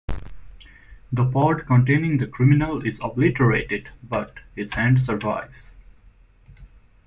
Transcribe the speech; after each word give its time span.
The 1.11 1.23
pod 1.31 1.67
containing 1.67 2.17
the 2.17 2.25
criminal 2.25 2.83
is 2.83 2.99
obliterated-but 3.03 4.35
his 4.55 4.73
hand 4.73 4.99
survives. 4.99 5.69